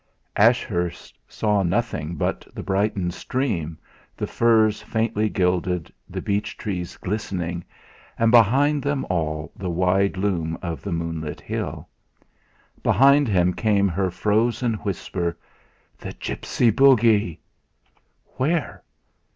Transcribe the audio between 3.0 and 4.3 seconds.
stream, the